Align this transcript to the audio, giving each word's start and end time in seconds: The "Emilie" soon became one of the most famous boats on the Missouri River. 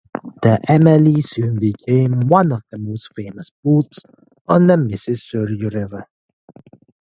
The 0.41 0.59
"Emilie" 0.67 1.21
soon 1.21 1.59
became 1.59 2.21
one 2.27 2.51
of 2.53 2.63
the 2.71 2.79
most 2.79 3.13
famous 3.13 3.51
boats 3.63 3.99
on 4.47 4.65
the 4.65 4.75
Missouri 4.75 5.57
River. 5.57 6.05